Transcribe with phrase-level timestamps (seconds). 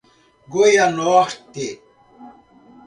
[0.53, 1.29] Goianorte